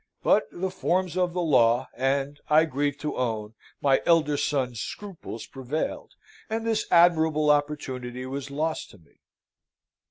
[0.23, 3.53] But the forms of the law, and, I grieve to own,
[3.83, 6.13] my elder son's scruples, prevailed,
[6.49, 9.19] and this admirable opportunity was lost to me!